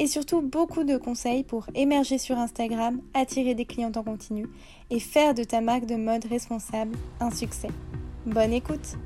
[0.00, 4.46] et surtout beaucoup de conseils pour émerger sur Instagram, attirer des clients en continu
[4.88, 7.68] et faire de ta marque de mode responsable un succès.
[8.24, 8.96] Bonne écoute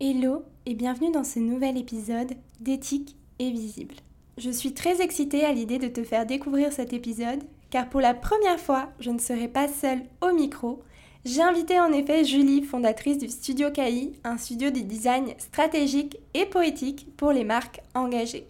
[0.00, 3.94] Hello et bienvenue dans ce nouvel épisode d'éthique et visible.
[4.36, 8.14] Je suis très excitée à l'idée de te faire découvrir cet épisode car pour la
[8.14, 10.82] première fois, je ne serai pas seule au micro,
[11.26, 16.46] j'ai invité en effet Julie, fondatrice du Studio KI, un studio de design stratégique et
[16.46, 18.46] poétique pour les marques engagées.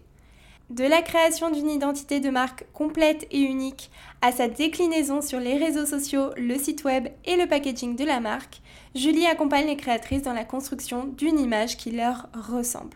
[0.69, 5.57] De la création d'une identité de marque complète et unique à sa déclinaison sur les
[5.57, 8.61] réseaux sociaux, le site web et le packaging de la marque,
[8.95, 12.95] Julie accompagne les créatrices dans la construction d'une image qui leur ressemble.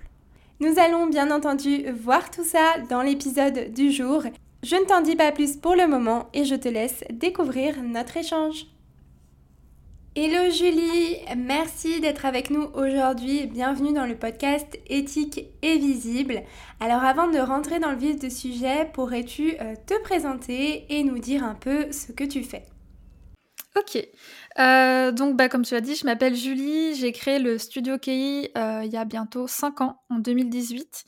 [0.62, 4.24] Nous allons bien entendu voir tout ça dans l'épisode du jour.
[4.64, 8.16] Je ne t'en dis pas plus pour le moment et je te laisse découvrir notre
[8.16, 8.68] échange.
[10.18, 13.48] Hello Julie, merci d'être avec nous aujourd'hui.
[13.48, 16.44] Bienvenue dans le podcast Éthique et Visible.
[16.80, 21.20] Alors avant de rentrer dans le vif du sujet, pourrais-tu euh, te présenter et nous
[21.20, 22.64] dire un peu ce que tu fais?
[23.78, 24.08] Ok,
[24.58, 28.52] euh, donc bah, comme tu l'as dit, je m'appelle Julie, j'ai créé le studio KI
[28.58, 31.04] euh, il y a bientôt 5 ans, en 2018.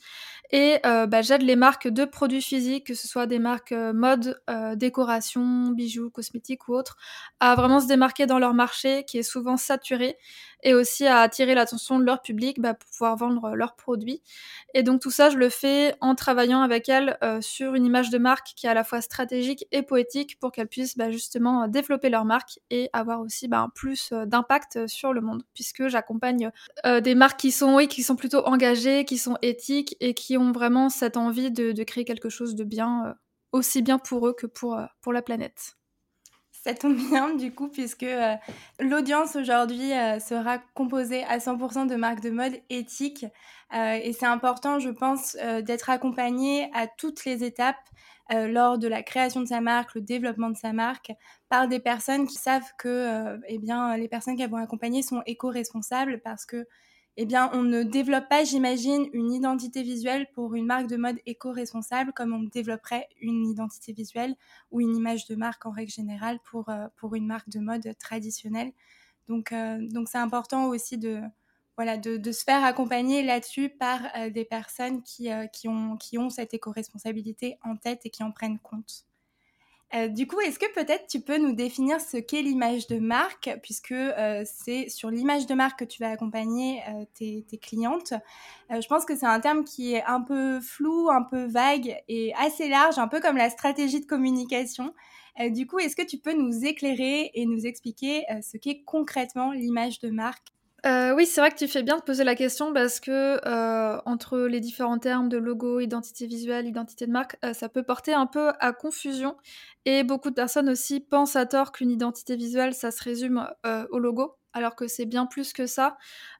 [0.50, 3.92] Et euh, bah, j'aide les marques de produits physiques, que ce soit des marques euh,
[3.92, 6.96] mode, euh, décoration, bijoux, cosmétiques ou autres,
[7.40, 10.16] à vraiment se démarquer dans leur marché qui est souvent saturé
[10.62, 14.22] et aussi à attirer l'attention de leur public bah, pour pouvoir vendre leurs produits.
[14.74, 18.18] Et donc tout ça, je le fais en travaillant avec elles sur une image de
[18.18, 22.08] marque qui est à la fois stratégique et poétique pour qu'elles puissent bah, justement développer
[22.08, 26.50] leur marque et avoir aussi bah, plus d'impact sur le monde, puisque j'accompagne
[26.84, 30.52] des marques qui sont, oui, qui sont plutôt engagées, qui sont éthiques et qui ont
[30.52, 33.14] vraiment cette envie de, créer quelque chose de bien, euh,
[33.52, 35.77] aussi bien pour eux que pour, euh, pour la planète.
[36.62, 38.34] Ça tombe bien du coup puisque euh,
[38.80, 43.26] l'audience aujourd'hui sera composée à 100% de marques de mode éthiques.
[43.72, 47.76] Et c'est important je pense d'être accompagné à toutes les étapes
[48.30, 51.12] lors de la création de sa marque, le développement de sa marque
[51.50, 56.22] par des personnes qui savent que eh bien les personnes qu'elles vont accompagner sont éco-responsables
[56.24, 56.66] parce que
[57.20, 61.16] eh bien, on ne développe pas, j'imagine, une identité visuelle pour une marque de mode
[61.26, 64.36] éco-responsable comme on développerait une identité visuelle
[64.70, 67.92] ou une image de marque en règle générale pour, euh, pour une marque de mode
[67.98, 68.70] traditionnelle.
[69.26, 71.20] Donc, euh, donc c'est important aussi de,
[71.74, 76.30] voilà, de, se faire accompagner là-dessus par euh, des personnes qui, qui, ont, qui ont
[76.30, 79.08] cette éco-responsabilité en tête et qui en prennent compte.
[79.94, 83.50] Euh, du coup, est-ce que peut-être tu peux nous définir ce qu'est l'image de marque,
[83.62, 88.12] puisque euh, c'est sur l'image de marque que tu vas accompagner euh, tes, clientes.
[88.70, 92.34] je pense que c'est un terme qui est un peu flou, un peu vague et
[92.34, 94.94] assez large, un peu comme la stratégie de communication.
[95.50, 100.00] du coup, est-ce que tu peux nous éclairer et nous expliquer ce qu'est concrètement l'image
[100.00, 100.48] de marque?
[100.86, 104.00] Euh, oui, c'est vrai que tu fais bien de poser la question parce que euh,
[104.06, 108.14] entre les différents termes de logo, identité visuelle, identité de marque, euh, ça peut porter
[108.14, 109.36] un peu à confusion.
[109.86, 113.48] Et beaucoup de personnes aussi pensent à tort qu'une identité visuelle, ça se résume
[113.90, 115.96] au logo, alors que c'est bien plus que ça.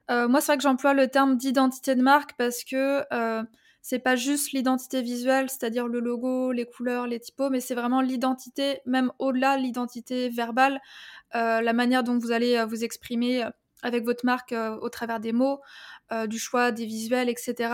[0.09, 3.05] moi, c'est vrai que j'emploie le terme d'identité de marque parce que
[3.81, 8.03] c'est pas juste l'identité visuelle, c'est-à-dire le logo, les couleurs, les typos, mais c'est vraiment
[8.03, 10.79] l'identité, même au-delà l'identité verbale,
[11.33, 13.49] la manière dont vous allez vous exprimer
[13.83, 15.61] avec votre marque euh, au travers des mots,
[16.13, 17.73] euh, du choix des visuels, etc.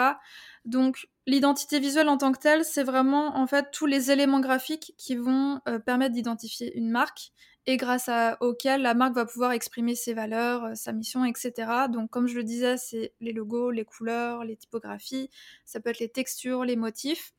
[0.64, 4.94] Donc l'identité visuelle en tant que telle, c'est vraiment en fait tous les éléments graphiques
[4.98, 7.32] qui vont euh, permettre d'identifier une marque
[7.66, 11.52] et grâce à, auxquels la marque va pouvoir exprimer ses valeurs, sa mission, etc.
[11.90, 15.30] Donc comme je le disais, c'est les logos, les couleurs, les typographies,
[15.64, 17.32] ça peut être les textures, les motifs.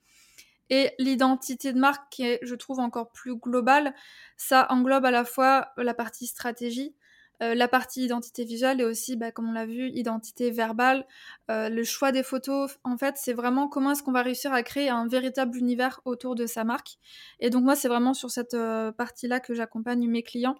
[0.69, 3.93] Et l'identité de marque, qui est, je trouve, encore plus globale,
[4.35, 6.95] ça englobe à la fois la partie stratégie,
[7.41, 11.05] euh, la partie identité visuelle et aussi, bah, comme on l'a vu, identité verbale,
[11.51, 12.77] euh, le choix des photos.
[12.83, 16.35] En fait, c'est vraiment comment est-ce qu'on va réussir à créer un véritable univers autour
[16.35, 16.97] de sa marque.
[17.39, 20.55] Et donc moi, c'est vraiment sur cette euh, partie-là que j'accompagne mes clients,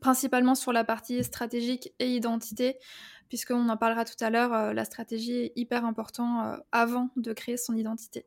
[0.00, 2.78] principalement sur la partie stratégique et identité,
[3.28, 7.76] puisqu'on en parlera tout à l'heure, la stratégie est hyper important avant de créer son
[7.76, 8.26] identité.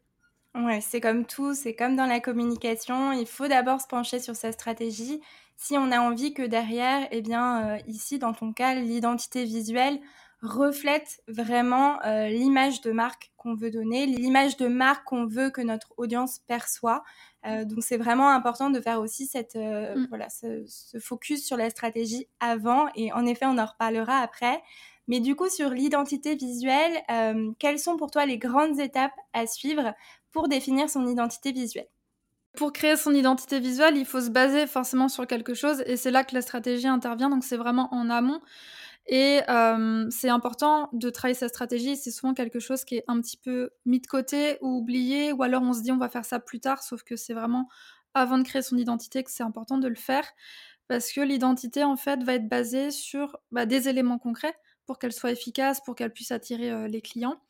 [0.55, 4.35] Ouais, c'est comme tout, c'est comme dans la communication, il faut d'abord se pencher sur
[4.35, 5.19] sa stratégie
[5.63, 9.99] si on a envie que derrière, eh bien, euh, ici, dans ton cas, l'identité visuelle
[10.41, 15.93] reflète vraiment l'image de marque qu'on veut donner, l'image de marque qu'on veut que notre
[15.95, 17.01] audience perçoit.
[17.45, 20.07] donc c'est vraiment important de faire aussi cette mm.
[20.09, 24.61] voilà ce, ce, focus sur la stratégie avant et en effet on en reparlera après.
[25.07, 27.01] Mais du coup sur l'identité visuelle,
[27.57, 29.93] quelles sont pour toi les grandes étapes à suivre
[30.33, 31.87] pour définir son identité visuelle?
[32.55, 36.11] Pour créer son identité visuelle, il faut se baser forcément sur quelque chose et c'est
[36.11, 37.29] là que la stratégie intervient.
[37.29, 38.41] Donc c'est vraiment en amont.
[39.07, 41.97] Et euh, c'est important de travailler sa stratégie.
[41.97, 45.43] C'est souvent quelque chose qui est un petit peu mis de côté ou oublié, ou
[45.43, 47.67] alors on se dit on va faire ça plus tard, sauf que c'est vraiment
[48.13, 50.25] avant de créer son identité que c'est important de le faire,
[50.87, 54.55] parce que l'identité en fait va être basée sur bah, des éléments concrets
[54.85, 57.41] pour qu'elle soit efficace, pour qu'elle puisse attirer euh, les clients.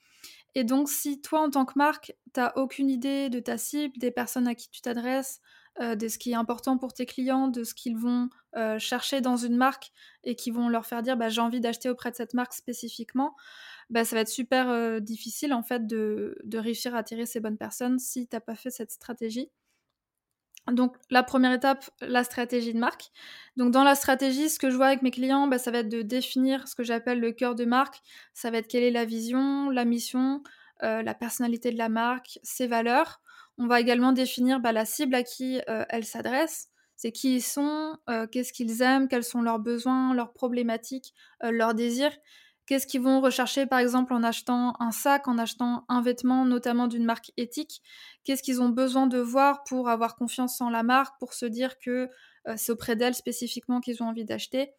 [0.55, 3.97] Et donc, si toi, en tant que marque, tu n'as aucune idée de ta cible,
[3.97, 5.41] des personnes à qui tu t'adresses,
[5.81, 9.21] euh, de ce qui est important pour tes clients, de ce qu'ils vont euh, chercher
[9.21, 9.91] dans une marque
[10.23, 13.35] et qui vont leur faire dire bah, j'ai envie d'acheter auprès de cette marque spécifiquement,
[13.89, 17.39] bah, ça va être super euh, difficile en fait de, de, réussir à attirer ces
[17.39, 19.50] bonnes personnes si tu n'as pas fait cette stratégie.
[20.71, 23.12] Donc la première étape, la stratégie de marque.
[23.57, 25.89] Donc dans la stratégie, ce que je vois avec mes clients, bah, ça va être
[25.89, 28.01] de définir ce que j'appelle le cœur de marque.
[28.33, 30.42] Ça va être quelle est la vision, la mission,
[30.83, 33.21] euh, la personnalité de la marque, ses valeurs.
[33.57, 36.69] On va également définir bah, la cible à qui euh, elle s'adresse.
[36.95, 41.74] C'est qui ils sont, euh, qu'est-ce qu'ils aiment, quels sont leurs besoins, leurs problématiques, leurs
[41.74, 42.15] désirs.
[42.65, 46.88] Qu'est-ce qu'ils vont rechercher par exemple en achetant un sac, en achetant un vêtement, notamment
[46.88, 47.81] d'une marque éthique?
[48.24, 51.77] Qu'est-ce qu'ils ont besoin de voir pour avoir confiance en la marque, pour se dire
[51.77, 52.10] que
[52.48, 54.71] euh, c'est auprès d'elle spécifiquement qu'ils ont envie d'acheter?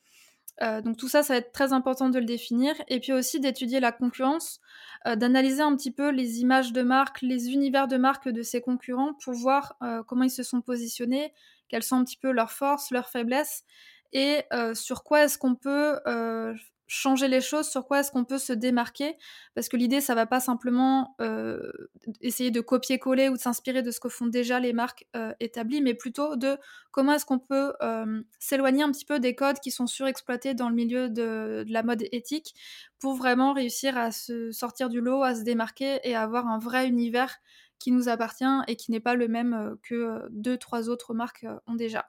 [0.63, 2.75] Euh, donc tout ça, ça va être très important de le définir.
[2.89, 4.61] Et puis aussi d'étudier la concurrence,
[5.07, 8.63] euh, d'analyser un petit peu les images de marque, les univers de marque de ses
[8.63, 9.77] concurrents pour voir
[10.07, 11.35] comment ils se sont positionnés,
[11.69, 13.65] quelles sont un petit peu leurs forces, leurs faiblesses,
[14.13, 14.43] et
[14.75, 15.99] sur quoi est-ce qu'on peut
[16.87, 19.17] changer les choses, sur quoi est-ce qu'on peut se démarquer,
[19.55, 21.73] parce que l'idée, ça va pas simplement euh,
[22.21, 25.81] essayer de copier-coller ou de s'inspirer de ce que font déjà les marques euh, établies,
[25.81, 26.59] mais plutôt de
[26.91, 30.69] comment est-ce qu'on peut euh, s'éloigner un petit peu des codes qui sont surexploités dans
[30.69, 32.55] le milieu de, la mode éthique
[32.99, 36.59] pour vraiment réussir à se sortir du lot, à se démarquer et à avoir un
[36.59, 37.37] vrai univers
[37.79, 41.75] qui nous appartient et qui n'est pas le même que deux, trois autres marques ont
[41.75, 42.07] déjà.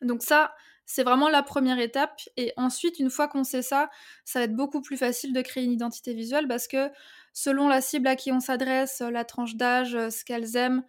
[0.00, 0.52] Donc ça,
[0.86, 2.20] c'est vraiment la première étape.
[2.36, 3.90] Et ensuite, une fois qu'on sait ça,
[4.24, 6.90] ça va être beaucoup plus facile de créer une identité visuelle parce que
[7.32, 10.82] selon la cible à qui on s'adresse, la tranche d'âge, ce qu'elles aiment,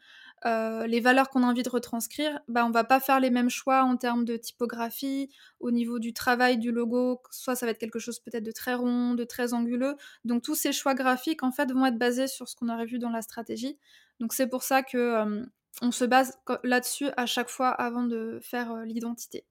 [0.46, 3.50] euh, les valeurs qu'on a envie de retranscrire, bah, on va pas faire les mêmes
[3.50, 5.30] choix en termes de typographie,
[5.62, 8.74] au niveau du travail du logo, soit ça va être quelque chose peut-être de très
[8.74, 9.96] rond, de très anguleux.
[10.26, 13.00] Donc tous ces choix graphiques en fait vont être basés sur ce qu'on aurait vu
[13.00, 13.78] dans la stratégie.
[14.20, 15.46] Donc c'est pour ça que euh,
[15.82, 19.46] on se base là-dessus à chaque fois avant de faire euh, l'identité.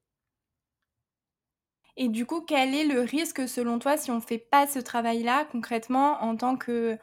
[1.95, 4.79] Et du coup, quel est le risque selon toi si on ne fait pas ce
[4.79, 6.97] travail-là concrètement en tant, que,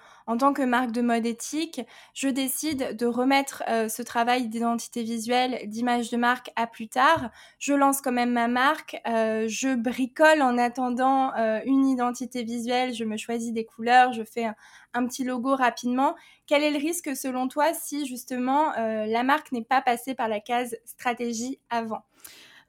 [0.64, 1.80] marque de mode éthique?
[2.12, 7.30] Je décide de remettre euh, ce travail d'identité visuelle, d'image de marque à plus tard.
[7.60, 9.00] Je lance quand même ma marque.
[9.06, 12.92] Euh, je bricole en attendant euh, une identité visuelle.
[12.92, 14.12] Je me choisis des couleurs.
[14.12, 14.56] Je fais un,
[14.94, 16.16] un, petit logo rapidement.
[16.48, 20.40] Quel est le risque selon toi si justement la marque n'est pas passée par la
[20.40, 22.02] case stratégie avant?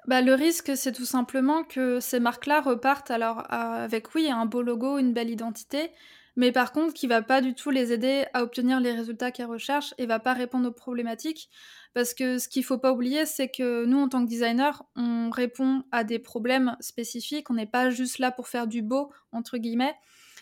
[0.08, 4.62] Bah, le risque, c'est tout simplement que ces marques-là repartent alors avec, oui, un beau
[4.62, 5.92] logo, une belle identité,
[6.36, 9.48] mais par contre qui va pas du tout les aider à obtenir les résultats qu'elles
[9.48, 11.50] recherchent et va pas répondre aux problématiques.
[11.94, 15.30] Parce que ce qu'il faut pas oublier, c'est que nous, en tant que designer, on
[15.30, 17.50] répond à des problèmes spécifiques.
[17.50, 19.96] On n'est pas juste là pour faire du beau, entre guillemets.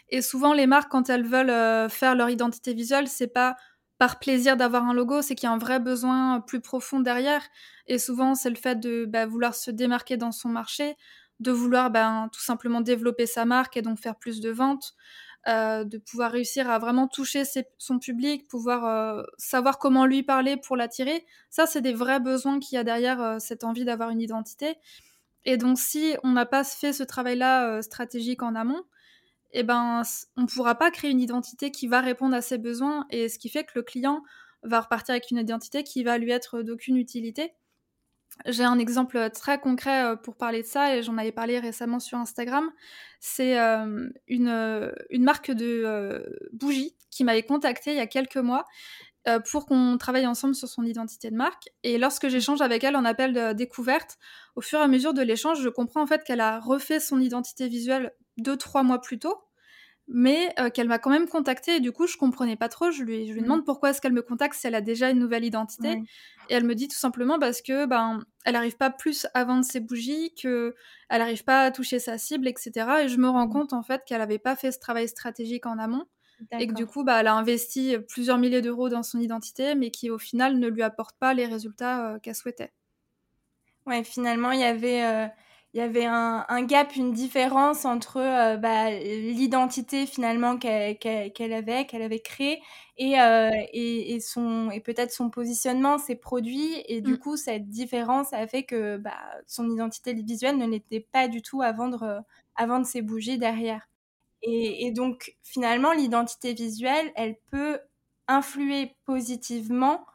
[0.10, 3.56] Et souvent, les marques, quand elles veulent euh, faire leur identité visuelle, c'est pas
[4.00, 7.44] par plaisir d'avoir un logo, c'est qu'il y a un vrai besoin plus profond derrière.
[7.86, 10.96] Et souvent, c'est le fait de bah, vouloir se démarquer dans son marché,
[11.42, 14.94] de vouloir ben, tout simplement développer sa marque et donc faire plus de ventes,
[15.50, 17.44] euh, de pouvoir réussir à vraiment toucher
[17.78, 21.26] son public, pouvoir euh, savoir comment lui parler pour l'attirer.
[21.50, 24.76] Ça, c'est des vrais besoins qu'il y a derrière euh, cette envie d'avoir une identité.
[25.44, 28.84] Et donc, si on n'a pas fait ce travail-là stratégique en amont,
[29.52, 30.04] eh ben,
[30.38, 33.40] on ne pourra pas créer une identité qui va répondre à ses besoins, et ce
[33.40, 34.24] qui fait que le client
[34.64, 37.54] va repartir avec une identité qui va lui être d'aucune utilité.
[38.46, 42.00] J'ai un exemple très concret euh, pour parler de ça, et j'en avais parlé récemment
[42.00, 42.72] sur Instagram.
[43.20, 48.66] C'est euh, une, marque de euh, bougies qui m'avait contacté il y a quelques mois
[49.52, 51.70] pour qu'on travaille ensemble sur son identité de marque.
[51.84, 54.18] Et lorsque j'échange avec elle en appel de découverte,
[54.56, 57.20] au fur et à mesure de l'échange, je comprends en fait qu'elle a refait son
[57.20, 58.12] identité visuelle
[58.42, 59.38] deux, trois mois plus tôt,
[60.08, 61.76] mais qu'elle m'a quand même contactée.
[61.76, 62.90] Et du coup, je comprenais pas trop.
[62.90, 63.44] Je lui, je lui mmh.
[63.44, 66.02] demande pourquoi est-ce qu'elle me contacte si elle a déjà une nouvelle identité.
[66.50, 69.64] Et elle me dit tout simplement parce que ben, elle n'arrive pas plus à vendre
[69.64, 70.74] ses bougies, qu'elle
[71.12, 72.72] n'arrive pas à toucher sa cible, etc.
[73.04, 73.52] Et je me rends mmh.
[73.52, 76.06] compte en fait qu'elle n'avait pas fait ce travail stratégique en amont.
[76.58, 79.92] Et que du coup, bah, elle a investi plusieurs milliers d'euros dans son identité, mais
[79.92, 82.72] qui au final ne lui apporte pas les résultats qu'elle souhaitait.
[83.86, 85.30] Ouais, finalement, il y avait
[85.74, 90.98] il y avait un, un, gap, une différence entre euh, bah, l'identité finalement qu'elle
[91.54, 92.62] avait, qu'elle avait créée,
[92.98, 97.18] et, euh, et, et, son et peut-être son positionnement, ses produits, et du mmh.
[97.20, 99.14] coup cette différence a fait que bah,
[99.46, 102.24] son identité visuelle ne l'était pas du tout à vendre,
[102.56, 103.88] à vendre ses bougies derrière.
[104.42, 107.80] Et, et donc finalement l'identité visuelle, elle peut
[108.28, 110.06] influer positivement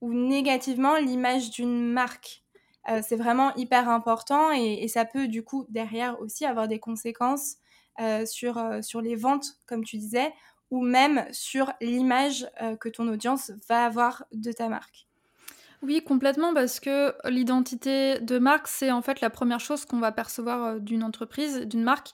[0.00, 2.44] ou négativement l'image d'une marque.
[2.88, 7.56] Euh, c'est vraiment hyper important et, ça peut du coup derrière aussi avoir des conséquences
[8.00, 10.32] euh, euh, sur les ventes, comme tu disais,
[10.70, 15.09] ou même sur l'image que ton audience va avoir de ta marque.
[15.82, 20.12] Oui, complètement, parce que l'identité de marque, c'est en fait la première chose qu'on va
[20.12, 22.10] percevoir d'une entreprise, d'une marque.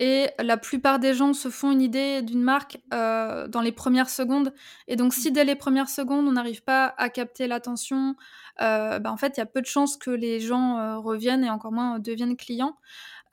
[0.00, 4.52] Et la plupart des gens se font une idée d'une marque dans les premières secondes.
[4.88, 8.16] Et donc, si dès les premières secondes, on n'arrive pas à capter l'attention,
[8.60, 11.44] euh, bah, en fait, il y a peu de chances que les gens euh, reviennent
[11.44, 12.76] et encore moins deviennent clients.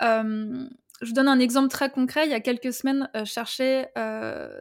[0.04, 0.68] Euh,
[1.02, 2.26] je vous donne un exemple très concret.
[2.26, 3.92] Il y a quelques semaines, je cherchais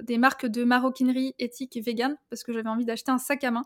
[0.03, 3.51] des marques de maroquinerie éthique et vegan parce que j'avais envie d'acheter un sac à
[3.51, 3.65] main.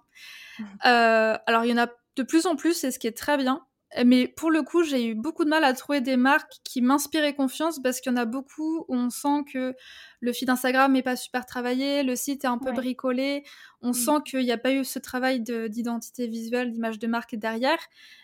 [0.58, 0.64] Mmh.
[0.82, 3.64] alors, il y en a de plus en plus, et ce qui est très bien.
[4.04, 7.34] Mais pour le coup, j'ai eu beaucoup de mal à trouver des marques qui m'inspiraient
[7.34, 9.74] confiance parce qu'il y en a beaucoup où on sent que
[10.20, 13.44] le feed Instagram n'est pas super travaillé, le site est un peu bricolé,
[13.82, 13.94] on mm.
[13.94, 17.78] sent qu'il n'y a pas eu ce travail d'identité visuelle, d'image de marque derrière.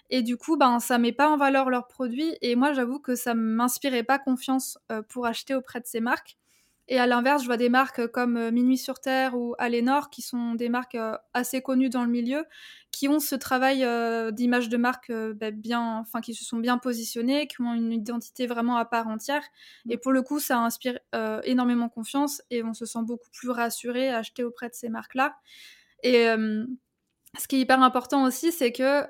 [0.08, 2.36] Et du coup, ben, ça met pas en valeur leurs produits.
[2.42, 6.36] Et moi, j'avoue que ça m'inspirait pas confiance euh, pour acheter auprès de ces marques.
[6.92, 10.22] Et à l'inverse, je vois des marques comme euh, Minuit sur Terre ou Alénor, qui
[10.22, 12.44] sont des marques euh, assez connues dans le milieu,
[12.90, 16.78] qui ont ce travail euh, d'image de marque bah, bien, enfin qui se sont bien
[16.78, 19.44] positionnées, qui ont une identité vraiment à part entière.
[19.88, 20.98] Et pour le coup, ça inspire
[21.44, 25.36] énormément confiance et on se sent beaucoup plus rassuré à acheter auprès de ces marques-là.
[26.02, 29.06] Et ce qui est hyper important aussi, c'est que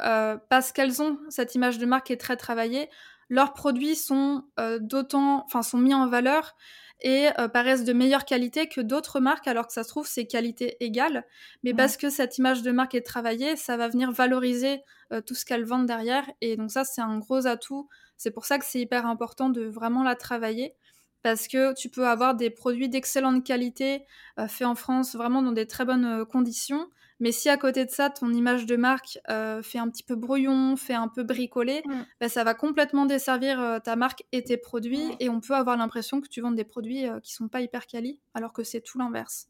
[0.48, 2.90] parce qu'elles ont cette image de marque qui est très travaillée,
[3.30, 4.44] leurs produits sont
[4.80, 6.54] d'autant, enfin sont mis en valeur
[7.02, 10.26] et euh, paraissent de meilleure qualité que d'autres marques, alors que ça se trouve, c'est
[10.26, 11.24] qualité égale.
[11.62, 15.34] Mais parce que cette image de marque est travaillée, ça va venir valoriser euh, tout
[15.34, 16.28] ce qu'elles vendent derrière.
[16.40, 17.88] Et donc ça, c'est un gros atout.
[18.16, 20.74] C'est pour ça que c'est hyper important de vraiment la travailler.
[21.22, 24.04] Parce que tu peux avoir des produits d'excellente qualité
[24.38, 26.88] euh, faits en France, vraiment dans des très bonnes conditions.
[27.20, 30.16] Mais si à côté de ça, ton image de marque euh, fait un petit peu
[30.16, 32.02] brouillon, fait un peu bricolé, mm.
[32.20, 35.14] bah, ça va complètement desservir euh, ta marque et tes produits.
[35.20, 37.86] Et on peut avoir l'impression que tu vends des produits euh, qui sont pas hyper
[37.86, 39.48] quali, alors que c'est tout l'inverse.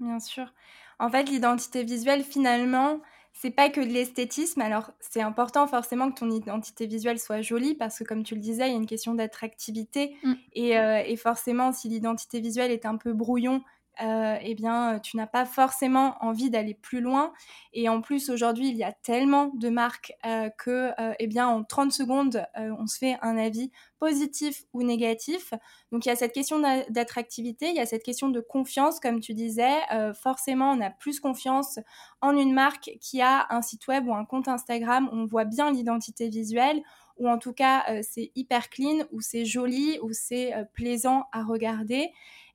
[0.00, 0.52] Bien sûr.
[0.98, 3.00] En fait, l'identité visuelle, finalement,
[3.32, 4.60] c'est pas que de l'esthétisme.
[4.60, 8.40] Alors, c'est important forcément que ton identité visuelle soit jolie parce que, comme tu le
[8.40, 10.16] disais, il y a une question d'attractivité.
[10.24, 10.32] Mm.
[10.54, 13.62] Et, et, forcément, si l'identité visuelle est un peu brouillon,
[14.02, 17.32] euh, eh bien, tu n'as pas forcément envie d'aller plus loin.
[17.72, 21.46] Et en plus, aujourd'hui, il y a tellement de marques euh, que, euh, eh bien,
[21.46, 25.54] en 30 secondes, on se fait un avis positif ou négatif.
[25.92, 26.60] Donc, il y a cette question
[26.90, 29.74] d'attractivité, il y a cette question de confiance, comme tu disais.
[30.20, 31.78] forcément, on a plus confiance
[32.20, 35.44] en une marque qui a un site web ou un compte Instagram où on voit
[35.44, 36.82] bien l'identité visuelle
[37.16, 42.10] ou en tout cas c'est hyper clean, ou c'est joli, ou c'est plaisant à regarder.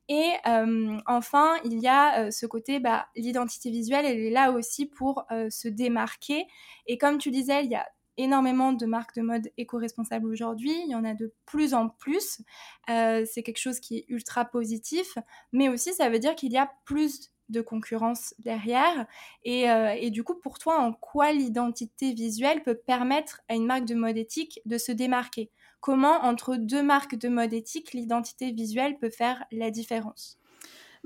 [0.10, 4.52] Et euh, enfin, il y a euh, ce côté, bah, l'identité visuelle, elle est là
[4.52, 6.48] aussi pour euh, se démarquer.
[6.88, 7.88] Et comme tu disais, il y a
[8.18, 12.42] énormément de marques de mode éco-responsables aujourd'hui, il y en a de plus en plus.
[12.88, 15.18] c'est quelque chose qui est ultra positif,
[15.54, 19.06] mais aussi ça veut dire qu'il y a plus de concurrence derrière.
[19.44, 19.66] Et,
[19.98, 23.96] et, du coup, pour toi, en quoi l'identité visuelle peut permettre à une marque de
[23.96, 25.52] mode éthique de se démarquer?
[25.80, 30.40] Comment entre deux marques de mode éthique, l'identité visuelle peut faire la différence?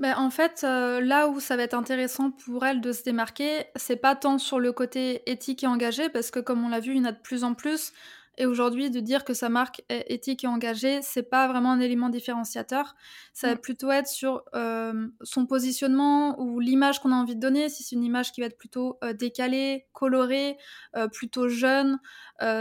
[0.00, 3.66] Ben, en fait, euh, là où ça va être intéressant pour elle de se démarquer,
[3.76, 6.92] c'est pas tant sur le côté éthique et engagé, parce que comme on l'a vu,
[6.92, 7.92] il y en a de plus en plus.
[8.36, 11.80] Et aujourd'hui, de dire que sa marque est éthique et engagée, c'est pas vraiment un
[11.80, 12.96] élément différenciateur.
[13.32, 13.58] Ça va mm.
[13.58, 17.68] plutôt être sur euh, son positionnement ou l'image qu'on a envie de donner.
[17.68, 20.56] Si c'est une image qui va être plutôt euh, décalée, colorée,
[20.96, 21.98] euh, plutôt jeune,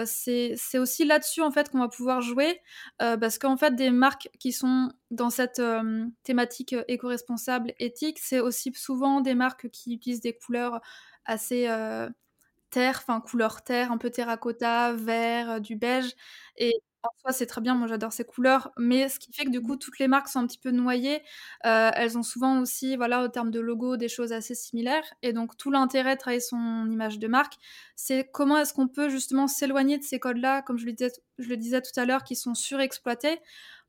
[0.06, 2.62] c'est aussi là-dessus en fait qu'on va pouvoir jouer,
[3.00, 5.62] parce qu'en fait, des marques qui sont dans cette
[6.24, 10.80] thématique éco-responsable, éthique, c'est aussi souvent des marques qui utilisent des couleurs
[11.26, 11.68] assez
[12.74, 16.14] terre, enfin couleur terre, un peu terracotta, vert, du beige
[16.58, 19.50] et en soi, c'est très bien, moi j'adore ces couleurs, mais ce qui fait que
[19.50, 21.22] du coup, toutes les marques sont un petit peu noyées.
[21.66, 25.04] Euh, elles ont souvent aussi, voilà, au terme de logo, des choses assez similaires.
[25.22, 27.56] Et donc, tout l'intérêt de travailler son image de marque,
[27.98, 31.50] c'est comment est-ce qu'on peut justement s'éloigner de ces codes-là, comme je le disais, je
[31.50, 33.40] le disais tout à l'heure, qui sont surexploités,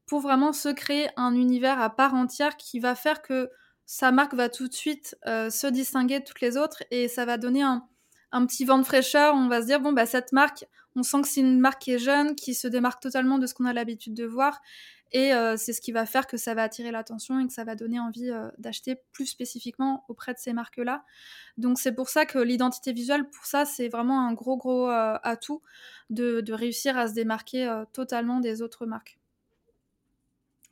[0.07, 3.49] pour vraiment se créer un univers à part entière qui va faire que
[3.87, 7.25] sa marque va tout de suite euh, se distinguer de toutes les autres et ça
[7.26, 7.87] va donner un,
[8.35, 9.35] un petit vent de fraîcheur.
[9.35, 11.93] On va se dire, bon, bah, cette marque, on sent que c'est une marque qui
[11.93, 14.61] est jeune, qui se démarque totalement de ce qu'on a l'habitude de voir.
[15.12, 17.62] Et euh, c'est ce qui va faire que ça va attirer l'attention et que ça
[17.62, 21.05] va donner envie euh, d'acheter plus spécifiquement auprès de ces marques-là.
[21.57, 25.17] Donc c'est pour ça que l'identité visuelle, pour ça, c'est vraiment un gros, gros euh,
[25.23, 25.62] atout
[26.11, 29.19] de, de, réussir à se démarquer totalement des autres marques.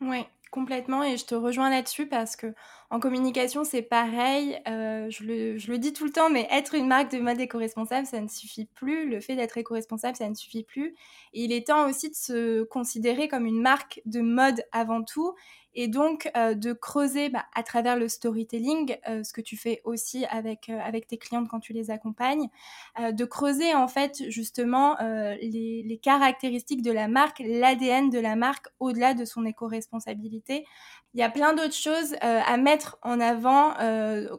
[0.00, 1.02] Oui, complètement.
[1.02, 2.54] Et je te rejoins là-dessus parce que
[2.90, 4.60] en communication, c'est pareil.
[4.68, 8.20] Euh, je, le, dis tout le temps, mais être une marque de mode éco-responsable, ça
[8.20, 9.08] ne suffit plus.
[9.08, 10.94] Le fait d'être éco-responsable, ça ne suffit plus.
[11.32, 15.34] Il est temps aussi de se considérer comme une marque de mode avant tout
[15.74, 19.80] et donc euh, de creuser bah, à travers le storytelling, euh, ce que tu fais
[19.84, 22.48] aussi avec, euh, avec tes clientes quand tu les accompagnes,
[22.98, 28.66] de creuser en fait justement les, les, caractéristiques de la marque, l'ADN de la marque
[28.80, 30.66] au-delà de son éco-responsabilité.
[31.14, 33.74] Il y a plein d'autres choses à mettre en avant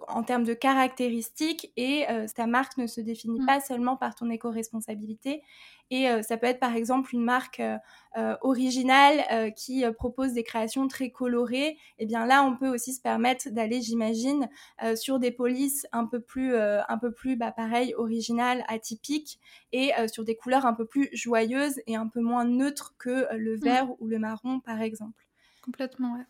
[0.08, 3.46] en termes de caractéristiques et ta marque ne se définit mmh.
[3.46, 5.42] pas seulement par ton éco-responsabilité.
[5.90, 7.78] Et euh, ça peut être par exemple une marque euh,
[8.18, 11.68] euh, originale qui propose des créations très colorées.
[11.68, 14.50] Et eh bien là, on peut aussi se permettre d'aller, j'imagine,
[14.96, 19.40] sur des polices un peu plus, un peu plus, bah, pareil, originales, atypiques,
[19.72, 23.56] et sur des couleurs un peu plus joyeuses et un peu moins neutres que le
[23.56, 23.60] mmh.
[23.60, 25.28] vert ou le marron, par exemple.
[25.64, 26.26] Complètement, ouais.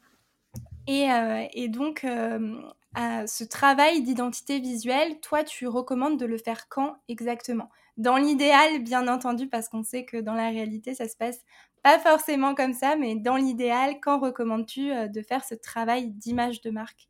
[0.88, 2.62] Et, euh, et, donc, euh,
[2.96, 7.70] ce travail d'identité visuelle, toi, tu recommandes de le faire quand exactement?
[7.98, 11.40] Dans l'idéal, bien entendu, parce qu'on sait que dans la réalité, ça se passe
[11.84, 16.62] pas forcément comme ça, mais dans l'idéal, quand recommandes-tu euh, de faire ce travail d'image
[16.62, 17.10] de marque?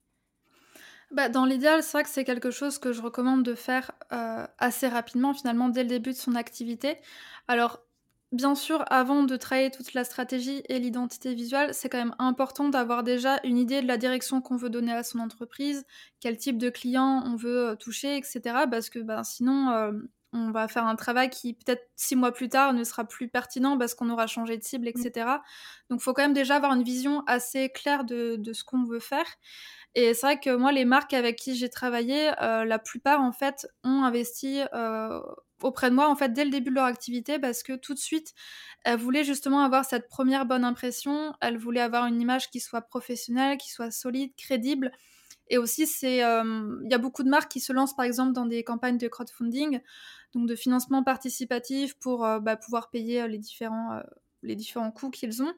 [1.11, 4.45] Bah, dans l'idéal, c'est vrai que c'est quelque chose que je recommande de faire euh,
[4.57, 6.97] assez rapidement, finalement, dès le début de son activité.
[7.47, 7.81] Alors,
[8.33, 12.67] Bien sûr, avant de travailler toute la stratégie et l'identité visuelle, c'est quand même important
[12.67, 15.85] d'avoir déjà une idée de la direction qu'on veut donner à son entreprise,
[16.19, 18.65] quel type de client on veut euh, toucher, etc.
[18.71, 19.69] Parce que ben, sinon,
[20.33, 23.77] on va faire un travail qui peut-être six mois plus tard ne sera plus pertinent
[23.77, 25.11] parce qu'on aura changé de cible, etc.
[25.15, 25.39] Mmh.
[25.89, 28.83] Donc il faut quand même déjà avoir une vision assez claire de, de ce qu'on
[28.83, 29.27] veut faire.
[29.95, 33.31] Et c'est vrai que moi, les marques avec qui j'ai travaillé, euh, la plupart en
[33.31, 35.21] fait ont investi euh,
[35.61, 37.99] auprès de moi en fait dès le début de leur activité parce que tout de
[37.99, 38.33] suite
[38.83, 42.81] elles voulaient justement avoir cette première bonne impression, elles voulaient avoir une image qui soit
[42.81, 44.91] professionnelle, qui soit solide, crédible.
[45.49, 48.33] Et aussi, c'est, il euh, y a beaucoup de marques qui se lancent par exemple
[48.33, 49.81] dans des campagnes de crowdfunding,
[50.33, 54.01] donc de financement participatif pour euh, bah, pouvoir payer euh, les différents
[54.41, 55.53] les différents coûts qu'ils ont.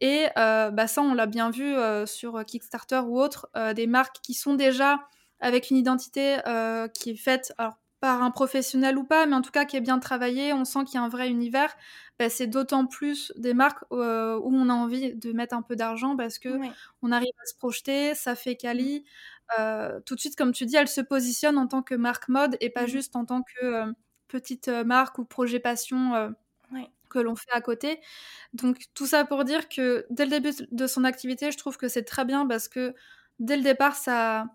[0.00, 1.74] Et bah, ça, on l'a bien vu
[2.06, 5.00] sur Kickstarter ou autres, des marques qui sont déjà
[5.38, 6.38] avec une identité
[6.94, 9.80] qui est faite, alors par un professionnel ou pas, mais en tout cas qui est
[9.80, 11.72] bien travaillé, on sent qu'il y a un vrai univers,
[12.18, 15.76] bah, c'est d'autant plus des marques euh, où on a envie de mettre un peu
[15.76, 16.48] d'argent parce que
[17.00, 19.00] on arrive à se projeter, ça fait quali.
[19.00, 19.60] Mmh.
[19.60, 22.56] Euh, tout de suite, comme tu dis, elle se positionne en tant que marque mode
[22.60, 22.88] et pas mmh.
[22.88, 23.84] juste en tant que
[24.34, 26.34] euh, petite marque ou projet passion
[27.10, 28.00] que l'on fait à côté.
[28.54, 31.88] Donc tout ça pour dire que dès le début de son activité, je trouve que
[31.88, 32.94] c'est très bien parce que
[33.38, 34.46] dès le départ, ça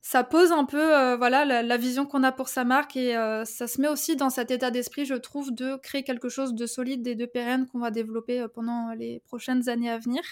[0.00, 3.44] ça pose un peu euh, voilà la, vision qu'on a pour sa marque et euh,
[3.44, 6.66] ça se met aussi dans cet état d'esprit je trouve de créer quelque chose de
[6.66, 10.22] solide et de pérenne qu'on va développer euh, pendant les prochaines années à venir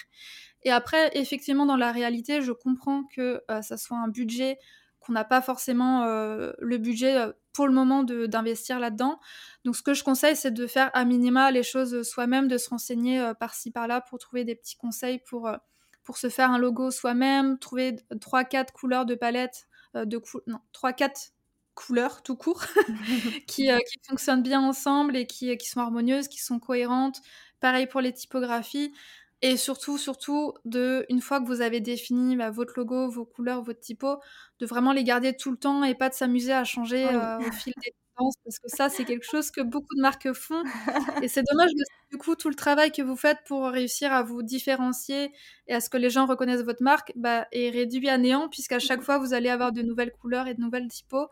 [0.63, 4.57] et après effectivement dans la réalité je comprends que ça soit un budget
[4.99, 7.17] qu'on n'a pas forcément le budget
[7.53, 9.19] pour le moment d'investir là-dedans
[9.63, 12.69] donc ce que je conseille c'est de faire à minima les choses soi-même de se
[12.69, 15.49] renseigner par-ci par-là pour trouver des petits conseils pour
[16.07, 20.59] pour se faire un logo soi-même, trouver 3-4 couleurs de palette, euh, de cou non,
[20.71, 21.33] 3-4
[21.75, 22.63] couleurs tout court,
[23.45, 27.19] qui, euh, qui, fonctionnent bien ensemble et qui, qui, sont harmonieuses, qui sont cohérentes.
[27.59, 28.93] Pareil pour les typographies.
[29.41, 33.61] Et surtout, surtout, de, une fois que vous avez défini bah, votre logo, vos couleurs,
[33.61, 34.17] votre typo,
[34.59, 37.47] de vraiment les garder tout le temps et pas de s'amuser à changer ah euh,
[37.47, 37.93] au fil des
[38.43, 40.63] parce que ça, c'est quelque chose que beaucoup de marques font.
[41.23, 41.71] Et c'est dommage
[42.11, 45.31] du coup tout le travail que vous faites pour réussir à vous différencier
[45.67, 48.79] et à ce que les gens reconnaissent votre marque bah, est réduit à néant, puisqu'à
[48.79, 51.27] chaque fois, vous allez avoir de nouvelles couleurs et de nouvelles typos.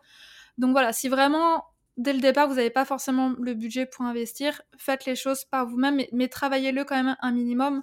[0.58, 1.64] Donc voilà, si vraiment
[1.96, 5.66] dès le départ, vous n'avez pas forcément le budget pour investir, faites les choses par
[5.66, 7.82] vous-même, mais, travaillez-le quand même un minimum,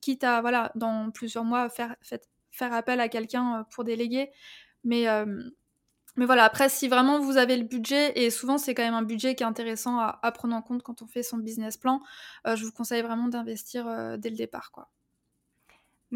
[0.00, 1.96] quitte à, voilà, dans plusieurs mois, faire,
[2.50, 4.30] faire appel à quelqu'un euh, pour déléguer.
[4.84, 5.50] Mais, euh,
[6.16, 9.02] mais voilà, après, si vraiment vous avez le budget, et souvent c'est quand même un
[9.02, 12.00] budget qui est intéressant à, prendre en compte quand on fait son business plan,
[12.46, 14.70] euh, je vous conseille vraiment d'investir euh, dès le départ.
[14.70, 14.88] Quoi.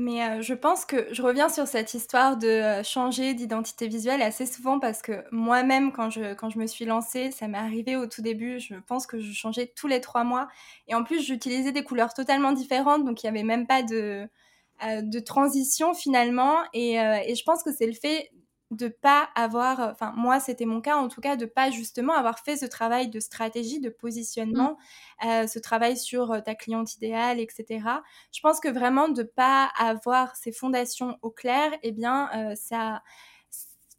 [0.00, 4.46] Mais euh, je pense que je reviens sur cette histoire de changer d'identité visuelle assez
[4.46, 8.06] souvent parce que moi-même, quand je, quand je me suis lancée, ça m'est arrivé au
[8.06, 10.46] tout début, je pense que je changeais tous les trois mois.
[10.86, 14.28] Et en plus, j'utilisais des couleurs totalement différentes, donc il n'y avait même pas de,
[15.02, 16.58] de transition finalement.
[16.74, 18.30] Et, et je pense que c'est le fait
[18.70, 22.38] de pas avoir, enfin moi c'était mon cas en tout cas, de pas justement avoir
[22.40, 24.76] fait ce travail de stratégie, de positionnement,
[25.22, 25.26] mmh.
[25.26, 27.80] euh, ce travail sur euh, ta cliente idéale, etc.
[28.32, 33.02] Je pense que vraiment de pas avoir ces fondations au clair, eh bien euh, ça,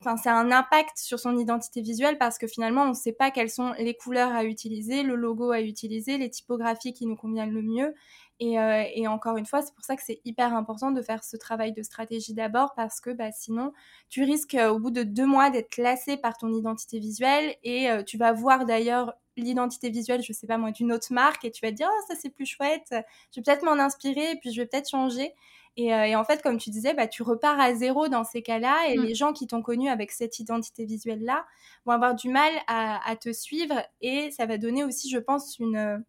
[0.01, 3.13] enfin ça a un impact sur son identité visuelle parce que finalement on ne sait
[3.13, 7.15] pas quelles sont les couleurs à utiliser, le logo à utiliser, les typographies qui nous
[7.15, 7.95] conviennent le mieux.
[8.41, 11.35] Euh, et, encore une fois, c'est pour ça que c'est hyper important de faire ce
[11.35, 13.73] travail de stratégie d'abord parce que bah, sinon,
[14.09, 17.89] tu risques euh, au bout de deux mois d'être classé par ton identité visuelle et
[17.89, 21.51] euh, tu vas voir d'ailleurs l'identité visuelle, je sais pas moi, d'une autre marque et
[21.51, 24.35] tu vas te dire, oh, ça c'est plus chouette, je vais peut-être m'en inspirer et
[24.35, 25.33] puis je vais peut-être changer.
[25.77, 28.97] Et, en fait, comme tu disais, bah, tu repars à zéro dans ces cas-là et
[28.97, 29.01] mmh.
[29.01, 31.45] les gens qui t'ont connu avec cette identité visuelle-là
[31.85, 35.57] vont avoir du mal à, à, te suivre et ça va donner aussi, je pense,
[35.57, 36.03] une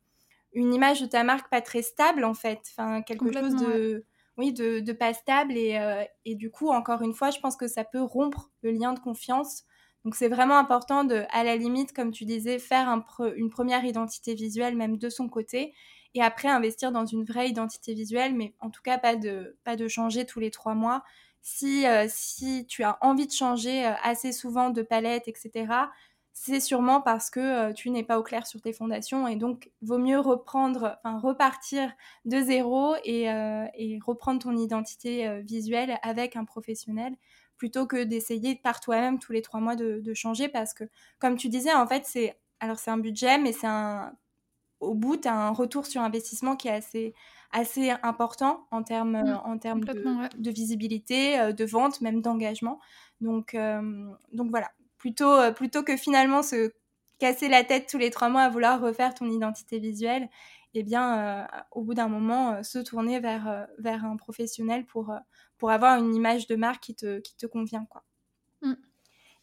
[0.52, 4.04] une image de ta marque pas très stable en fait, enfin quelque chose de
[4.36, 7.56] oui de, de, pas stable et, euh, et, du coup encore une fois je pense
[7.56, 9.64] que ça peut rompre le lien de confiance.
[10.04, 13.04] Donc c'est vraiment important de à la limite comme tu disais faire un
[13.36, 15.74] une première identité visuelle même de son côté
[16.14, 19.76] et après investir dans une vraie identité visuelle mais en tout cas pas de pas
[19.76, 21.02] de changer tous les trois mois.
[21.42, 25.72] Si, euh, si tu as envie de changer euh, assez souvent de palette, etc.,
[26.32, 29.70] c'est sûrement parce que euh, tu n'es pas au clair sur tes fondations et donc
[29.82, 31.92] vaut mieux reprendre, enfin repartir
[32.24, 33.66] de zéro et, euh,
[34.04, 37.14] reprendre ton identité euh, visuelle avec un professionnel
[37.56, 40.84] plutôt que d'essayer par toi-même tous les trois mois de, changer parce que
[41.18, 44.12] comme tu disais en fait c'est alors c'est un budget mais c'est un
[44.80, 47.14] au bout tu as un retour sur investissement qui est assez
[47.52, 52.78] assez important en termes mmh, en termes de, visibilité, de vente, même d'engagement.
[53.20, 53.56] Donc
[54.32, 56.72] donc voilà, plutôt, euh, plutôt que finalement se
[57.18, 60.28] casser la tête tous les trois mois à vouloir refaire ton identité visuelle,
[60.74, 65.12] eh bien, euh, au bout d'un moment, euh, se tourner vers, vers un professionnel pour,
[65.58, 67.86] pour avoir une image de marque qui te, qui te convient.
[67.86, 68.04] Quoi.
[68.62, 68.74] Mm.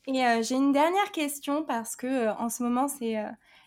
[0.10, 3.18] Et j'ai une dernière question parce que en ce moment, c'est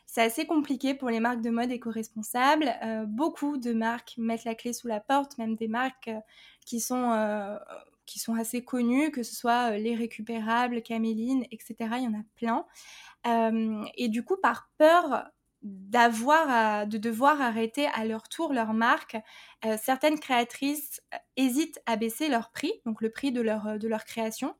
[0.06, 2.72] c'est assez compliqué pour les marques de mode éco-responsables.
[3.06, 6.10] beaucoup de marques mettent la clé sous la porte, même des marques
[6.64, 7.12] qui sont
[8.10, 11.76] qui sont assez connus, que ce soit euh, les récupérables, Caméline, etc.
[11.98, 12.66] Il y en a plein.
[13.26, 15.30] Euh, et du coup, par peur
[15.62, 19.18] d'avoir de devoir arrêter à leur tour leur marque,
[19.66, 21.02] euh, certaines créatrices
[21.36, 24.54] hésitent à baisser leur prix, donc le prix de leur, de leur création.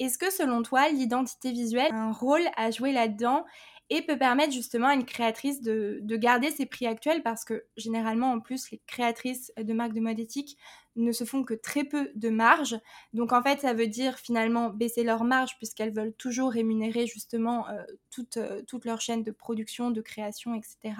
[0.00, 3.44] Est-ce que selon toi, l'identité visuelle a un rôle à jouer là-dedans?
[3.90, 8.32] Et peut permettre justement à une créatrice de, garder ses prix actuels parce que généralement
[8.32, 10.56] en plus les créatrices de marques de mode éthique
[10.96, 12.78] ne se font que très peu de marge.
[13.12, 17.68] Donc en fait ça veut dire finalement baisser leur marge puisqu'elles veulent toujours rémunérer justement
[17.68, 20.94] euh, toute, euh, toute leur chaîne de production, de création, etc.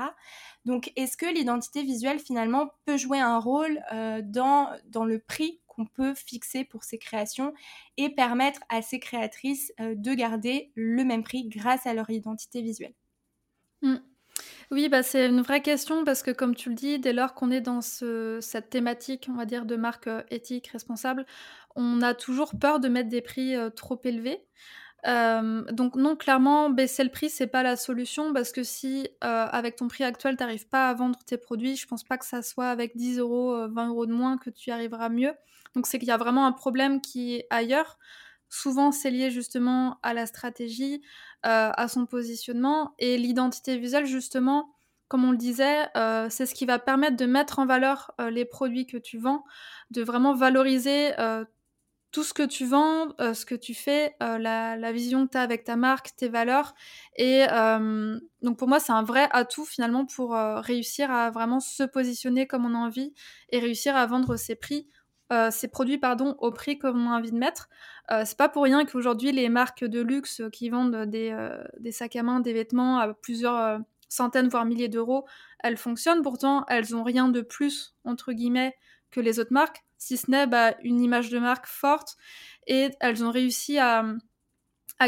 [0.64, 5.60] Donc est-ce que l'identité visuelle finalement peut jouer un rôle euh, dans, dans le prix
[5.74, 7.52] qu'on peut fixer pour ces créations
[7.96, 12.62] et permettre à ces créatrices euh, de garder le même prix grâce à leur identité
[12.62, 12.94] visuelle.
[13.82, 13.96] Mmh.
[14.70, 17.50] Oui, bah c'est une vraie question parce que comme tu le dis, dès lors qu'on
[17.50, 21.26] est dans cette thématique, on va dire, de marque euh, éthique, responsable,
[21.76, 24.40] on a toujours peur de mettre des prix euh, trop élevés.
[25.04, 29.86] donc non, clairement, baisser le prix, c'est pas la solution parce que si avec ton
[29.86, 32.70] prix actuel, tu n'arrives pas à vendre tes produits, je pense pas que ça soit
[32.70, 35.34] avec 10 euros, 20 euros de moins que tu arriveras mieux.
[35.74, 37.98] Donc c'est qu'il y a vraiment un problème qui est ailleurs.
[38.48, 41.02] Souvent, c'est lié justement à la stratégie,
[41.44, 44.70] euh, à son positionnement et l'identité visuelle, justement,
[45.08, 48.30] comme on le disait, euh, c'est ce qui va permettre de mettre en valeur euh,
[48.30, 49.44] les produits que tu vends,
[49.90, 51.12] de vraiment valoriser
[52.12, 55.40] tout ce que tu vends, ce que tu fais, la, la, vision que tu as
[55.40, 56.74] avec ta marque, tes valeurs.
[57.16, 57.44] Et
[58.40, 62.66] donc pour moi, c'est un vrai atout finalement pour réussir à vraiment se positionner comme
[62.66, 63.12] on a envie
[63.50, 64.86] et réussir à vendre ses prix
[65.34, 67.68] euh, ces produits pardon, au prix qu'on a envie de mettre.
[68.10, 71.92] Euh, c'est pas pour rien qu'aujourd'hui les marques de luxe qui vendent des, euh, des,
[71.92, 75.26] sacs à main, des vêtements à plusieurs centaines voire milliers d'euros,
[75.60, 76.22] elles fonctionnent.
[76.22, 78.76] Pourtant, elles ont rien de plus entre guillemets
[79.10, 82.16] que les autres marques, si ce n'est bah, une image de marque forte.
[82.66, 84.04] Et elles ont réussi à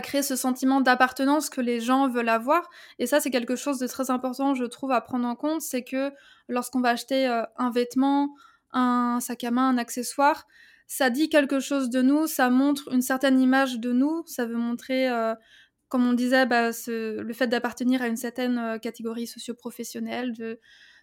[0.03, 2.69] créer ce sentiment d'appartenance que les gens veulent avoir.
[2.99, 5.61] Et ça, c'est quelque chose de très important, je trouve, à prendre en compte.
[5.61, 6.13] C'est que
[6.49, 8.35] lorsqu'on va acheter un vêtement,
[8.77, 10.47] un sac à main, un accessoire,
[10.87, 14.57] ça dit quelque chose de nous, ça montre une certaine image de nous, ça veut
[14.57, 15.09] montrer,
[15.89, 20.61] comme on disait, bah, le fait d'appartenir à une certaine catégorie socio-professionnelle, de,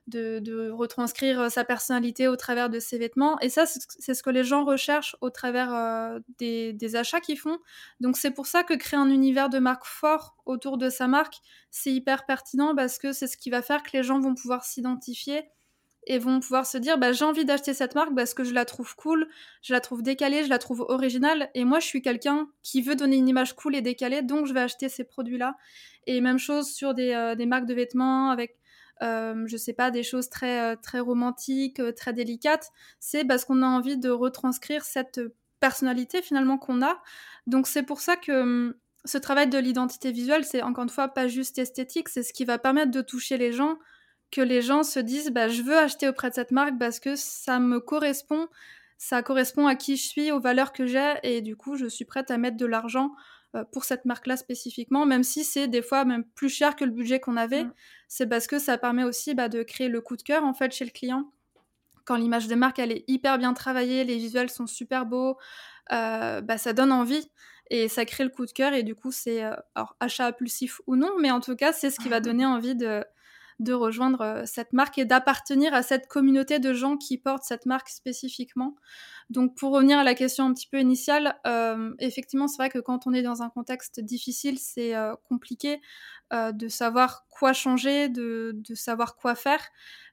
[0.08, 3.40] de, retranscrire sa personnalité au travers de ses vêtements.
[3.42, 7.58] Et ça, c'est ce que les gens recherchent au travers des, des, achats qu'ils font.
[8.00, 11.36] Donc c'est pour ça que créer un univers de marque fort autour de sa marque,
[11.72, 14.64] c'est hyper pertinent parce que c'est ce qui va faire que les gens vont pouvoir
[14.64, 15.44] s'identifier
[16.08, 18.66] et vont pouvoir se dire bah, j'ai envie d'acheter cette marque parce que je la
[18.66, 19.28] trouve cool,
[19.62, 22.96] je la trouve décalée, je la trouve originale et moi je suis quelqu'un qui veut
[22.96, 25.56] donner une image cool et décalée donc je vais acheter ces produits-là.
[26.06, 28.58] Et même chose sur des, euh, des marques de vêtements avec
[29.02, 33.44] euh, je sais pas des choses très euh, très romantiques, euh, très délicates, c'est parce
[33.44, 35.20] qu'on a envie de retranscrire cette
[35.60, 37.02] personnalité finalement qu'on a.
[37.48, 41.10] Donc c'est pour ça que hum, ce travail de l'identité visuelle, c'est encore une fois
[41.10, 43.78] pas juste esthétique, c'est ce qui va permettre de toucher les gens
[44.34, 47.16] que les gens se disent bah, je veux acheter auprès de cette marque parce que
[47.16, 48.48] ça me correspond,
[48.98, 52.06] ça correspond à qui je suis, aux valeurs que j'ai, et du coup, je suis
[52.06, 53.12] prête à mettre de l'argent
[53.56, 56.92] euh, pour cette marque-là spécifiquement, même si c'est des fois même plus cher que le
[56.92, 57.66] budget qu'on avait.
[57.66, 57.74] Mm.
[58.08, 60.72] C'est parce que ça permet aussi bah, de créer le coup de cœur en fait
[60.72, 61.32] chez le client.
[62.06, 65.38] Quand l'image de marque elle est hyper bien travaillée, les visuels sont super beaux,
[65.92, 67.30] euh, bah, ça donne envie
[67.70, 69.56] et ça crée le coup de cœur et du coup c'est euh,
[70.00, 73.04] achat impulsif ou non, mais en tout cas c'est ce qui va donner envie de
[73.64, 77.66] de rejoindre euh, cette marque et d'appartenir à cette communauté de gens qui portent cette
[77.66, 78.76] marque spécifiquement.
[79.30, 82.80] Donc pour revenir à la question un petit peu initiale, euh, effectivement c'est vrai que
[82.80, 85.82] quand on est dans un contexte difficile, c'est euh, compliqué
[86.32, 89.62] de savoir quoi changer, de, savoir quoi faire.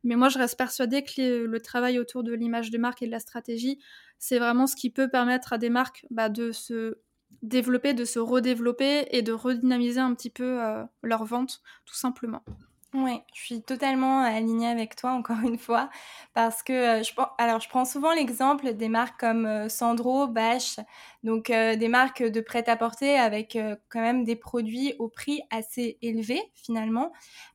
[0.05, 3.11] Mais moi je reste persuadée que le travail autour de l'image de marque et de
[3.11, 3.79] la stratégie,
[4.19, 6.99] c'est vraiment ce qui peut permettre à des marques bah, de se
[7.41, 10.61] développer, de se redévelopper et de redynamiser un petit peu
[11.03, 12.45] leur vente, tout simplement.
[12.93, 15.91] Oui, je suis totalement alignée avec toi encore une fois
[16.35, 20.81] parce que je alors je prends souvent l'exemple des marques comme Sandro, Bash,
[21.23, 23.57] donc des marques de prêt-à-porter avec
[23.91, 27.13] quand même des produits au prix assez élevé finalement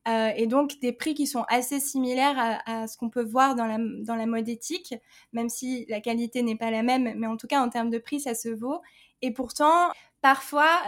[0.07, 3.77] et donc des prix qui sont assez similaires à, ce qu'on peut voir dans la,
[3.79, 4.95] dans la mode éthique,
[5.33, 7.97] même si la qualité n'est pas la même, mais en tout cas en termes de
[7.97, 8.79] prix ça se vaut.
[9.21, 9.89] Et pourtant,
[10.21, 10.81] parfois,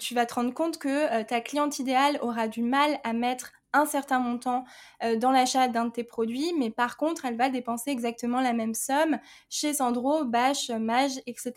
[0.00, 3.84] tu vas te rendre compte que ta cliente idéale aura du mal à mettre un
[3.84, 4.64] certain montant
[5.02, 8.54] euh, dans l'achat d'un de tes produits, mais par contre, elle va dépenser exactement la
[8.54, 9.18] même somme
[9.50, 11.52] chez Sandro, Bash, Mage, etc.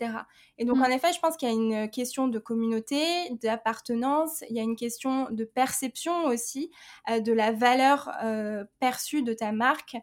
[0.58, 0.82] Et donc, mm.
[0.82, 4.62] en effet, je pense qu'il y a une question de communauté, d'appartenance, il y a
[4.62, 6.70] une question de perception aussi
[7.08, 9.96] euh, de la valeur euh, perçue de ta marque.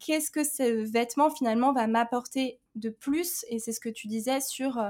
[0.00, 4.40] Qu'est-ce que ce vêtement finalement va m'apporter de plus et c'est ce que tu disais
[4.40, 4.82] sur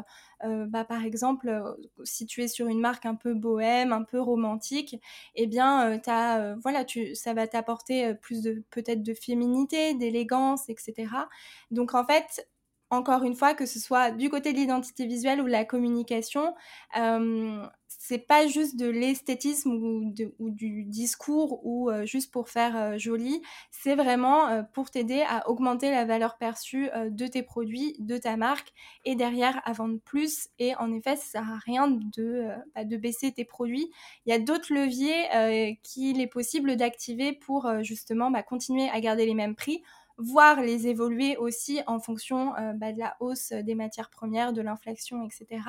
[0.45, 1.63] bah, par exemple
[2.05, 4.97] si tu es sur une marque un peu bohème un peu romantique
[5.35, 11.09] eh bien as, voilà tu ça va t'apporter plus de peut-être de féminité d'élégance etc
[11.71, 12.47] donc en fait
[12.91, 16.55] encore une fois, que ce soit du côté de l'identité visuelle ou de la communication,
[16.99, 22.99] euh, c'est pas juste de l'esthétisme ou, du discours ou euh, juste pour faire euh,
[22.99, 28.37] joli, c'est vraiment pour t'aider à augmenter la valeur perçue de tes produits, de ta
[28.37, 28.73] marque
[29.05, 30.49] et derrière à vendre plus.
[30.59, 33.91] Et en effet, ça sert à rien de, bah, baisser tes produits.
[34.25, 39.27] Il y a d'autres leviers qu'il est possible d'activer pour justement bah, continuer à garder
[39.27, 39.83] les mêmes prix
[40.19, 44.61] voir les évoluer aussi en fonction euh, bah, de la hausse des matières premières, de
[44.61, 45.63] l'inflation, etc.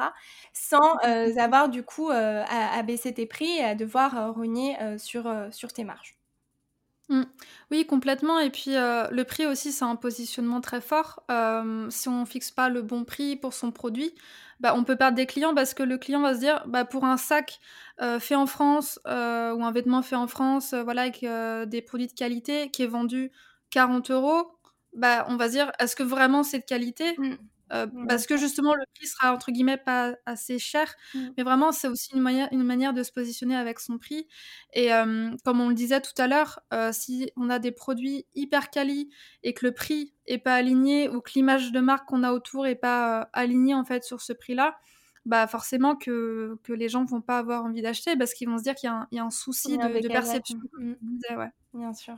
[0.53, 5.31] Sans euh, avoir du coup euh, à, baisser tes prix et à devoir rogner sur,
[5.51, 6.17] sur tes marges.
[7.09, 7.23] Mmh.
[7.71, 8.39] Oui, complètement.
[8.39, 11.23] Et puis le prix aussi, c'est un positionnement très fort.
[11.89, 14.13] si on fixe pas le bon prix pour son produit,
[14.59, 17.05] bah, on peut perdre des clients parce que le client va se dire, bah, pour
[17.05, 17.59] un sac
[18.19, 21.25] fait en France ou un vêtement fait en France, voilà, avec
[21.69, 23.31] des produits de qualité qui est vendu
[23.71, 24.51] 40 euros,
[24.93, 27.15] bah, on va se dire, est-ce que vraiment c'est de qualité?
[27.17, 27.35] Mmh.
[27.73, 31.27] euh, Parce que justement, le prix sera entre guillemets pas assez cher, mmh.
[31.37, 34.27] mais vraiment, c'est aussi une manière, une manière de se positionner avec son prix.
[34.73, 34.89] Et
[35.45, 39.09] comme on le disait tout à l'heure, euh, si on a des produits hyper quali
[39.43, 42.65] et que le prix est pas aligné ou que l'image de marque qu'on a autour
[42.65, 44.77] est pas euh, alignée en fait sur ce prix-là,
[45.25, 48.63] bah forcément que, que les gens vont pas avoir envie d'acheter parce qu'ils vont se
[48.63, 50.57] dire qu'il y, y, a un souci de, de perception.
[50.79, 50.93] Mmh.
[51.37, 51.49] Ouais.
[51.73, 52.17] Bien sûr.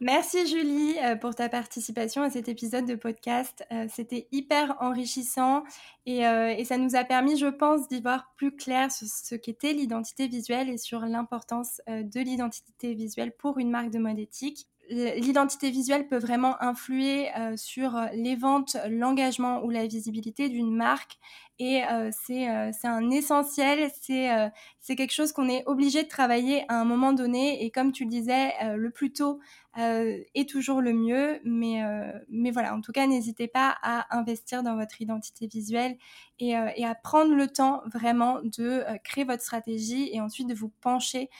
[0.00, 3.64] Merci Julie euh, pour ta participation à cet épisode de podcast.
[3.70, 5.62] Euh, c'était hyper enrichissant
[6.08, 9.72] euh, et, ça nous a permis, je pense, d'y voir plus clair sur ce qu'était
[9.72, 14.66] l'identité visuelle et sur l'importance de l'identité visuelle pour une marque de mode éthique.
[14.90, 21.18] L'identité visuelle peut vraiment influer sur les ventes, l'engagement ou la visibilité d'une marque
[21.58, 27.12] et c'est un essentiel, c'est quelque chose qu'on est obligé de travailler à un moment
[27.12, 29.40] donné et comme tu le disais, le plus tôt
[29.76, 31.80] est toujours le mieux, mais,
[32.28, 35.96] mais voilà, en tout cas, n'hésitez pas à investir dans votre identité visuelle
[36.40, 40.72] et, et à prendre le temps vraiment de créer votre stratégie et ensuite de vous
[40.80, 41.30] pencher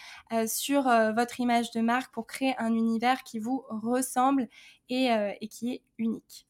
[0.47, 4.49] sur votre image de marque pour créer un univers qui vous ressemble
[4.89, 5.09] et,
[5.41, 6.47] et qui est unique.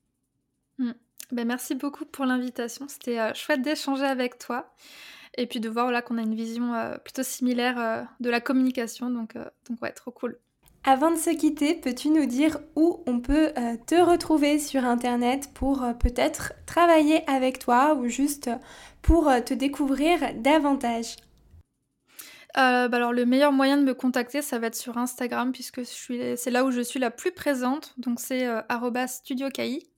[0.79, 0.92] Mmh.
[1.32, 2.87] Ben, merci beaucoup pour l'invitation.
[2.88, 4.72] C'était euh, chouette d'échanger avec toi
[5.37, 8.40] et puis de voir là qu'on a une vision euh, plutôt similaire euh, de la
[8.40, 9.10] communication.
[9.10, 9.34] Donc,
[9.68, 10.38] donc ouais, trop cool.
[10.84, 13.54] Avant de se quitter, peux-tu nous dire où on peut
[13.87, 18.50] te retrouver sur Internet pour peut-être travailler avec toi ou juste
[19.00, 21.16] pour te découvrir davantage?
[22.54, 26.50] Bah alors le meilleur moyen de me contacter, ça va être sur Instagram puisque c'est
[26.50, 27.94] là où je suis la plus présente.
[27.96, 28.46] Donc c'est
[29.06, 29.93] @studiokai donc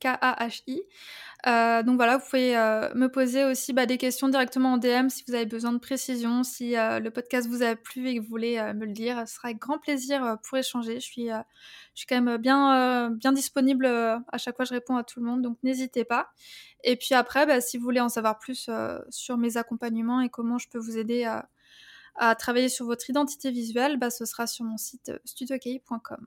[0.00, 0.82] K-A-H-I.
[1.46, 5.08] Euh, donc voilà, vous pouvez euh, me poser aussi bah, des questions directement en DM
[5.10, 8.22] si vous avez besoin de précision, si euh, le podcast vous a plu et que
[8.22, 9.28] vous voulez me le dire.
[9.28, 10.94] Ce sera avec grand plaisir pour échanger.
[10.94, 11.42] Je suis, je
[11.94, 13.86] suis quand même bien, bien disponible.
[13.86, 16.30] à chaque fois, je réponds à tout le monde, donc n'hésitez pas.
[16.82, 18.70] Et puis après, bah, si vous voulez en savoir plus
[19.10, 21.48] sur mes accompagnements et comment je peux vous aider à,
[22.16, 26.26] à travailler sur votre identité visuelle, bah, ce sera sur mon site studioki.com.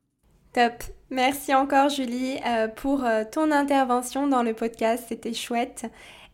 [0.53, 0.83] Top.
[1.09, 5.85] Merci encore Julie euh, pour euh, ton intervention dans le podcast, c'était chouette.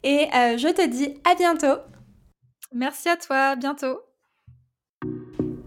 [0.04, 1.80] Et euh, je te dis à bientôt.
[2.74, 4.00] Merci à toi, à bientôt.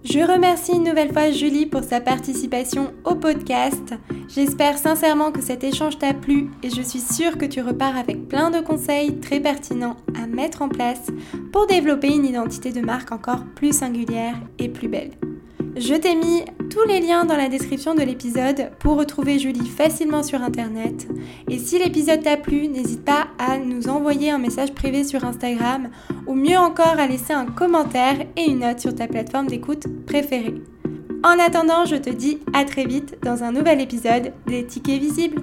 [0.02, 3.94] Je remercie une nouvelle fois Julie pour sa participation au podcast.
[4.28, 8.28] J'espère sincèrement que cet échange t'a plu et je suis sûre que tu repars avec
[8.28, 11.08] plein de conseils très pertinents à mettre en place
[11.52, 15.10] pour développer une identité de marque encore plus singulière et plus belle.
[15.76, 20.22] Je t'ai mis tous les liens dans la description de l'épisode pour retrouver Julie facilement
[20.22, 21.06] sur internet.
[21.50, 25.90] Et si l'épisode t'a plu, n'hésite pas à nous envoyer un message privé sur Instagram
[26.26, 30.54] ou mieux encore à laisser un commentaire et une note sur ta plateforme d'écoute préférée.
[31.22, 35.42] En attendant, je te dis à très vite dans un nouvel épisode des tickets visibles.